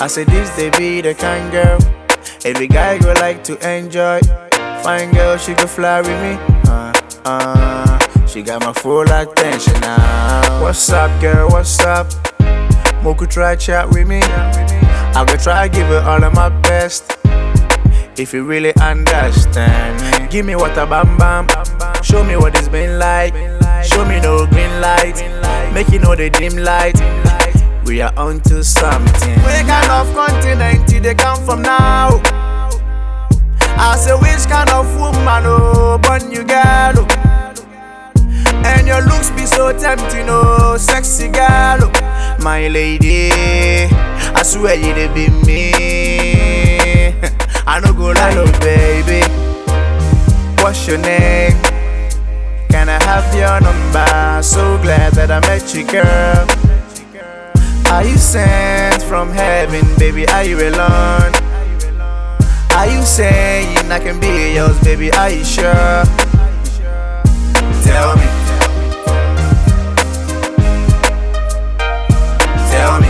[0.00, 1.78] I say this they be the kind girl
[2.46, 4.20] every guy go like to enjoy.
[4.82, 6.38] Fine girl, she could fly with me.
[6.70, 6.92] Uh,
[7.24, 10.62] uh, she got my full attention now.
[10.62, 11.48] What's up, girl?
[11.48, 12.06] What's up?
[13.02, 14.20] Moku try chat with me.
[14.22, 17.16] I go try give her all of my best.
[18.16, 21.48] If you really understand me, give me what a bam bam.
[22.02, 23.34] Show me what it's been like.
[23.84, 25.16] Show me no green light.
[25.74, 26.94] Make you know the dim light.
[27.86, 29.38] We are onto something.
[29.42, 32.20] Where kind of continent they come from now?
[33.78, 37.06] I say which kind of woman oh, born you girl oh.
[38.64, 42.38] And your looks be so tempting oh, sexy girl oh.
[42.42, 45.72] My lady, I swear you they be me.
[47.68, 49.22] I no go lie, oh baby.
[50.60, 51.52] What's your name?
[52.68, 54.42] Can I have your number?
[54.42, 56.65] So glad that I met you, girl.
[57.88, 60.26] Are you sent from heaven, baby?
[60.28, 61.32] Are you alone?
[62.74, 65.10] Are you saying I can be yours, baby?
[65.12, 66.04] Are you sure?
[67.86, 68.26] Tell me.
[72.68, 73.08] Tell me.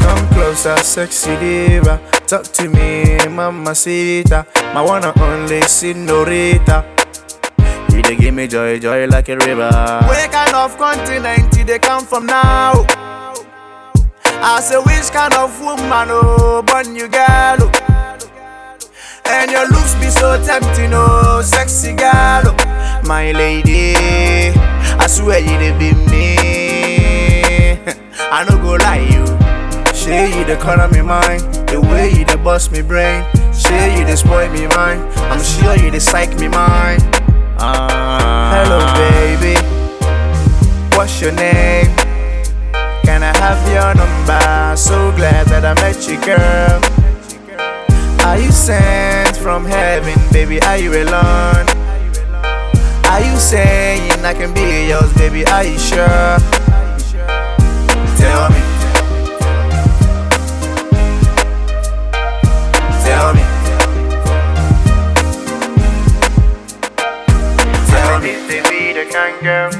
[0.00, 2.00] Come closer, sexy diva.
[2.26, 4.46] Talk to me, mamacita.
[4.74, 7.01] My one and only senorita.
[8.04, 9.70] Dey give me joy, joy like a river.
[10.08, 12.84] Where kind of continent they come from now?
[14.44, 17.70] I say which kind of woman oh, born you girl oh.
[19.26, 23.02] And your looks be so tempting oh, sexy girl oh.
[23.06, 26.36] My lady, I swear you dey be me.
[28.32, 29.24] I no go lie you.
[29.94, 33.24] Shey you dey corner me mind, the way you dey bust me brain.
[33.54, 35.00] Shey you dey spoil me mind,
[35.30, 37.00] I'm sure you dey psych me mind.
[37.64, 39.54] Ah, hello baby,
[40.96, 41.94] what's your name?
[43.04, 44.76] Can I have your number?
[44.76, 46.82] So glad that I met you, girl.
[48.26, 50.60] Are you sent from heaven, baby?
[50.62, 51.66] Are you alone?
[53.06, 55.46] Are you saying I can be yours, baby?
[55.46, 56.38] Are you sure?
[58.18, 58.61] Tell me.
[69.42, 69.74] Girl.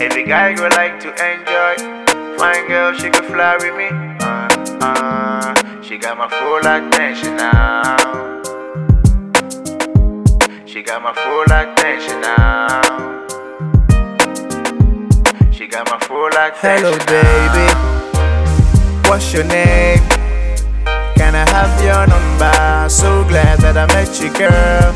[0.00, 1.74] Every guy go like to enjoy.
[2.38, 3.88] Fine girl, she could fly with me.
[4.20, 4.48] Uh,
[4.82, 8.42] uh, she got my full attention now.
[10.66, 12.82] She got my full attention now.
[15.52, 16.82] She got my full attention.
[16.82, 17.66] Hello, baby.
[19.08, 20.00] What's your name?
[21.14, 22.88] Can I have your number?
[22.88, 24.92] So glad that I met you, girl.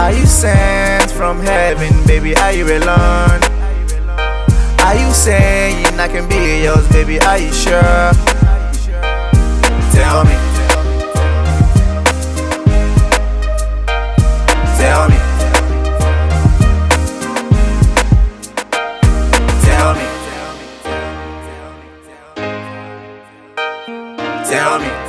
[0.00, 2.36] Are you sent from heaven, baby?
[2.36, 3.42] Are you alone?
[4.86, 7.18] Are you saying I can be yours, baby?
[7.18, 8.12] Are you sure?
[9.90, 10.36] Tell me.
[14.78, 15.18] Tell me.
[19.64, 20.06] Tell me.
[24.48, 25.07] Tell me.